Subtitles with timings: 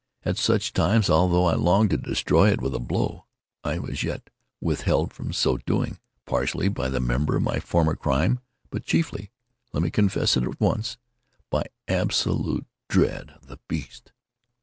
[0.23, 3.27] At such times, although I longed to destroy it with a blow,
[3.63, 8.39] I was yet withheld from so doing, partly by a memory of my former crime,
[8.71, 14.11] but chiefly—let me confess it at once—by absolute dread of the beast.